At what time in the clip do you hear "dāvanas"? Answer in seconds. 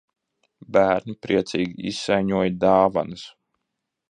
2.65-3.29